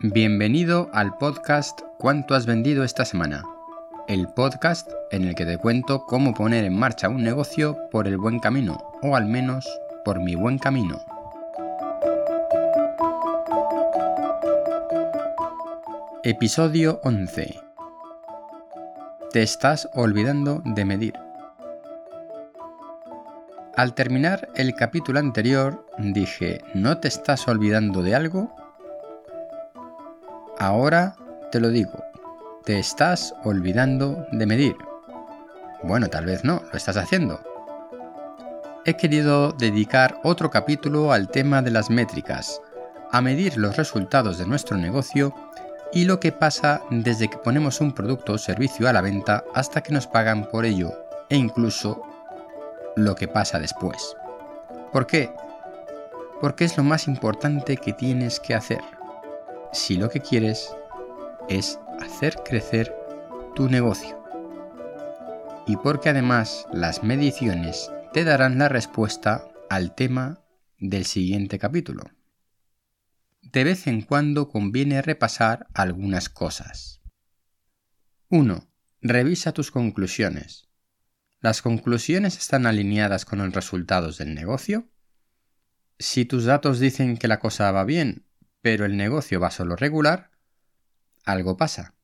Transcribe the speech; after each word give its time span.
Bienvenido 0.00 0.88
al 0.92 1.16
podcast 1.18 1.80
¿Cuánto 1.98 2.34
has 2.34 2.46
vendido 2.46 2.84
esta 2.84 3.04
semana? 3.04 3.44
El 4.06 4.28
podcast 4.28 4.90
en 5.10 5.24
el 5.24 5.34
que 5.34 5.44
te 5.44 5.58
cuento 5.58 6.06
cómo 6.06 6.32
poner 6.34 6.64
en 6.64 6.78
marcha 6.78 7.08
un 7.08 7.22
negocio 7.22 7.76
por 7.90 8.06
el 8.06 8.16
buen 8.16 8.38
camino, 8.38 8.78
o 9.02 9.16
al 9.16 9.26
menos 9.26 9.68
por 10.04 10.20
mi 10.20 10.34
buen 10.34 10.58
camino. 10.58 10.98
Episodio 16.22 17.00
11. 17.04 17.60
Te 19.32 19.42
estás 19.42 19.88
olvidando 19.94 20.62
de 20.64 20.84
medir. 20.84 21.27
Al 23.78 23.94
terminar 23.94 24.48
el 24.56 24.74
capítulo 24.74 25.20
anterior 25.20 25.86
dije, 25.98 26.64
¿no 26.74 26.98
te 26.98 27.06
estás 27.06 27.46
olvidando 27.46 28.02
de 28.02 28.16
algo? 28.16 28.52
Ahora 30.58 31.14
te 31.52 31.60
lo 31.60 31.68
digo, 31.68 32.02
te 32.64 32.80
estás 32.80 33.36
olvidando 33.44 34.26
de 34.32 34.46
medir. 34.46 34.74
Bueno, 35.84 36.08
tal 36.08 36.26
vez 36.26 36.42
no, 36.42 36.60
lo 36.72 36.76
estás 36.76 36.96
haciendo. 36.96 37.40
He 38.84 38.94
querido 38.94 39.52
dedicar 39.52 40.18
otro 40.24 40.50
capítulo 40.50 41.12
al 41.12 41.28
tema 41.28 41.62
de 41.62 41.70
las 41.70 41.88
métricas, 41.88 42.60
a 43.12 43.20
medir 43.20 43.56
los 43.58 43.76
resultados 43.76 44.38
de 44.38 44.46
nuestro 44.48 44.76
negocio 44.76 45.32
y 45.92 46.04
lo 46.04 46.18
que 46.18 46.32
pasa 46.32 46.82
desde 46.90 47.28
que 47.28 47.38
ponemos 47.38 47.80
un 47.80 47.92
producto 47.92 48.32
o 48.32 48.38
servicio 48.38 48.88
a 48.88 48.92
la 48.92 49.02
venta 49.02 49.44
hasta 49.54 49.82
que 49.84 49.92
nos 49.92 50.08
pagan 50.08 50.48
por 50.48 50.64
ello 50.64 50.90
e 51.30 51.36
incluso 51.36 52.07
lo 52.98 53.14
que 53.14 53.28
pasa 53.28 53.58
después. 53.58 54.16
¿Por 54.92 55.06
qué? 55.06 55.30
Porque 56.40 56.64
es 56.64 56.76
lo 56.76 56.82
más 56.82 57.06
importante 57.06 57.76
que 57.76 57.92
tienes 57.92 58.40
que 58.40 58.54
hacer 58.54 58.80
si 59.72 59.96
lo 59.96 60.08
que 60.08 60.20
quieres 60.20 60.74
es 61.48 61.78
hacer 62.00 62.36
crecer 62.44 62.94
tu 63.54 63.68
negocio. 63.68 64.18
Y 65.66 65.76
porque 65.76 66.08
además 66.08 66.66
las 66.72 67.02
mediciones 67.02 67.90
te 68.12 68.24
darán 68.24 68.58
la 68.58 68.68
respuesta 68.68 69.46
al 69.68 69.94
tema 69.94 70.42
del 70.78 71.04
siguiente 71.04 71.58
capítulo. 71.58 72.04
De 73.42 73.64
vez 73.64 73.86
en 73.86 74.02
cuando 74.02 74.48
conviene 74.48 75.02
repasar 75.02 75.66
algunas 75.74 76.28
cosas. 76.28 77.00
1. 78.30 78.66
Revisa 79.02 79.52
tus 79.52 79.70
conclusiones. 79.70 80.67
¿Las 81.40 81.62
conclusiones 81.62 82.36
están 82.36 82.66
alineadas 82.66 83.24
con 83.24 83.38
los 83.38 83.52
resultados 83.52 84.18
del 84.18 84.34
negocio? 84.34 84.88
Si 85.98 86.24
tus 86.24 86.44
datos 86.44 86.80
dicen 86.80 87.16
que 87.16 87.28
la 87.28 87.38
cosa 87.38 87.70
va 87.72 87.84
bien 87.84 88.28
pero 88.62 88.84
el 88.84 88.96
negocio 88.96 89.40
va 89.40 89.50
solo 89.50 89.76
regular, 89.76 90.30
algo 91.24 91.56
pasa. 91.56 91.94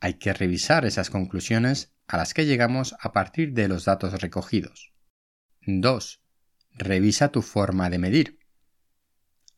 Hay 0.00 0.14
que 0.14 0.32
revisar 0.32 0.84
esas 0.84 1.10
conclusiones 1.10 1.92
a 2.06 2.16
las 2.16 2.34
que 2.34 2.46
llegamos 2.46 2.94
a 3.00 3.12
partir 3.12 3.52
de 3.52 3.68
los 3.68 3.84
datos 3.84 4.20
recogidos. 4.20 4.92
2. 5.66 6.22
Revisa 6.72 7.30
tu 7.30 7.42
forma 7.42 7.90
de 7.90 7.98
medir. 7.98 8.38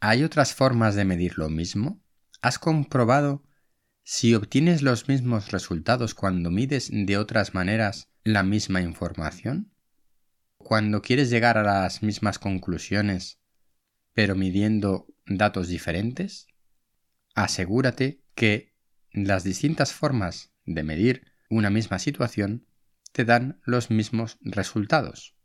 ¿Hay 0.00 0.24
otras 0.24 0.54
formas 0.54 0.94
de 0.94 1.04
medir 1.04 1.38
lo 1.38 1.50
mismo? 1.50 2.02
¿Has 2.40 2.58
comprobado 2.58 3.44
si 4.12 4.34
obtienes 4.34 4.82
los 4.82 5.06
mismos 5.06 5.52
resultados 5.52 6.14
cuando 6.14 6.50
mides 6.50 6.90
de 6.92 7.16
otras 7.16 7.54
maneras 7.54 8.08
la 8.24 8.42
misma 8.42 8.80
información? 8.82 9.72
Cuando 10.58 11.00
quieres 11.00 11.30
llegar 11.30 11.56
a 11.56 11.62
las 11.62 12.02
mismas 12.02 12.40
conclusiones, 12.40 13.38
pero 14.12 14.34
midiendo 14.34 15.06
datos 15.26 15.68
diferentes? 15.68 16.48
Asegúrate 17.36 18.24
que 18.34 18.74
las 19.12 19.44
distintas 19.44 19.92
formas 19.92 20.50
de 20.64 20.82
medir 20.82 21.32
una 21.48 21.70
misma 21.70 22.00
situación 22.00 22.66
te 23.12 23.24
dan 23.24 23.60
los 23.64 23.92
mismos 23.92 24.38
resultados. 24.40 25.36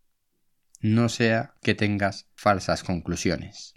No 0.82 1.10
sea 1.10 1.54
que 1.62 1.76
tengas 1.76 2.32
falsas 2.34 2.82
conclusiones. 2.82 3.76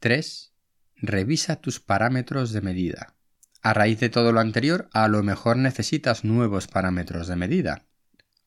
3. 0.00 0.52
Revisa 0.96 1.60
tus 1.60 1.78
parámetros 1.78 2.50
de 2.50 2.60
medida. 2.60 3.14
A 3.62 3.74
raíz 3.74 4.00
de 4.00 4.08
todo 4.08 4.32
lo 4.32 4.40
anterior, 4.40 4.88
a 4.92 5.06
lo 5.08 5.22
mejor 5.22 5.56
necesitas 5.56 6.24
nuevos 6.24 6.66
parámetros 6.66 7.28
de 7.28 7.36
medida. 7.36 7.86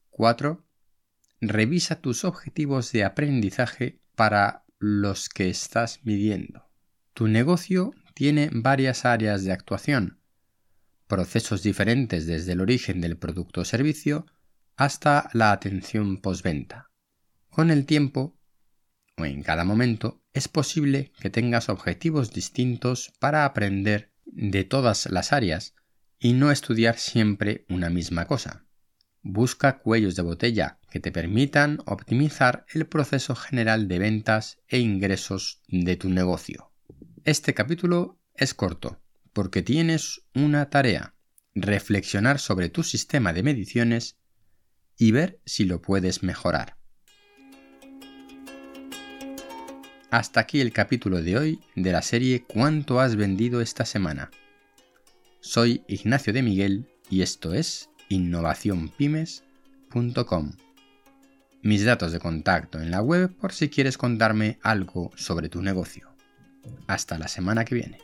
4. 0.10 0.66
Revisa 1.42 2.02
tus 2.02 2.24
objetivos 2.24 2.92
de 2.92 3.04
aprendizaje 3.04 4.00
para 4.16 4.64
los 4.80 5.30
que 5.30 5.50
estás 5.50 6.00
midiendo. 6.04 6.68
Tu 7.14 7.28
negocio 7.28 7.94
tiene 8.16 8.50
varias 8.52 9.06
áreas 9.06 9.44
de 9.44 9.52
actuación, 9.52 10.20
procesos 11.08 11.62
diferentes 11.62 12.26
desde 12.26 12.54
el 12.54 12.62
origen 12.62 13.02
del 13.02 13.18
producto 13.18 13.62
o 13.62 13.66
servicio 13.66 14.26
hasta 14.76 15.30
la 15.34 15.52
atención 15.52 16.18
postventa. 16.18 16.90
Con 17.50 17.70
el 17.70 17.86
tiempo, 17.86 18.40
o 19.18 19.26
en 19.26 19.44
cada 19.44 19.64
momento, 19.64 20.24
es 20.34 20.48
posible 20.48 21.12
que 21.20 21.30
tengas 21.30 21.70
objetivos 21.70 22.34
distintos 22.34 23.14
para 23.20 23.46
aprender 23.46 24.13
de 24.36 24.64
todas 24.64 25.06
las 25.08 25.34
áreas 25.34 25.76
y 26.20 26.34
no 26.34 26.52
estudiar 26.52 26.98
siempre 26.98 27.66
una 27.70 27.90
misma 27.90 28.26
cosa. 28.26 28.66
Busca 29.22 29.80
cuellos 29.80 30.16
de 30.16 30.22
botella 30.22 30.80
que 30.90 31.00
te 31.00 31.12
permitan 31.12 31.80
optimizar 31.86 32.66
el 32.74 32.86
proceso 32.88 33.36
general 33.36 33.88
de 33.88 34.00
ventas 34.00 34.60
e 34.68 34.80
ingresos 34.80 35.62
de 35.68 35.96
tu 35.96 36.10
negocio. 36.10 36.72
Este 37.24 37.54
capítulo 37.54 38.20
es 38.36 38.54
corto 38.54 39.02
porque 39.34 39.62
tienes 39.62 40.22
una 40.36 40.70
tarea, 40.70 41.16
reflexionar 41.56 42.40
sobre 42.40 42.70
tu 42.70 42.84
sistema 42.84 43.34
de 43.34 43.44
mediciones 43.44 44.18
y 44.98 45.12
ver 45.12 45.42
si 45.46 45.66
lo 45.66 45.82
puedes 45.82 46.24
mejorar. 46.24 46.78
Hasta 50.14 50.40
aquí 50.42 50.62
el 50.62 50.72
capítulo 50.72 51.24
de 51.24 51.40
hoy 51.40 51.60
de 51.76 51.92
la 51.92 52.04
serie 52.04 52.44
¿Cuánto 52.44 53.00
has 53.00 53.16
vendido 53.16 53.62
esta 53.62 53.84
semana? 53.84 54.30
Soy 55.40 55.84
Ignacio 55.88 56.32
de 56.34 56.44
Miguel 56.44 56.88
y 57.10 57.24
esto 57.24 57.56
es 57.56 57.90
innovacionpymes.com. 58.10 60.52
Mis 61.64 61.84
datos 61.84 62.12
de 62.12 62.20
contacto 62.20 62.80
en 62.80 62.92
la 62.92 63.02
web 63.02 63.36
por 63.36 63.54
si 63.54 63.70
quieres 63.70 63.98
contarme 63.98 64.60
algo 64.62 65.10
sobre 65.16 65.50
tu 65.50 65.64
negocio. 65.64 66.16
Hasta 66.86 67.18
la 67.18 67.28
semana 67.28 67.66
que 67.66 67.74
viene. 67.74 67.98